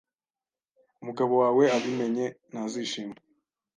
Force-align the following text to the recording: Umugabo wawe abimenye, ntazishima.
Umugabo 1.01 1.33
wawe 1.41 1.63
abimenye, 1.77 2.25
ntazishima. 2.49 3.15